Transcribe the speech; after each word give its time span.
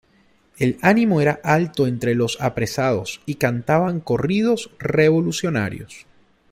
El 0.57 0.79
ánimo 0.81 1.21
era 1.21 1.39
alto 1.43 1.85
entre 1.85 2.15
los 2.15 2.41
apresados 2.41 3.21
y 3.27 3.35
cantaban 3.35 3.99
corridos 3.99 4.71
revolucionarios. 4.79 6.07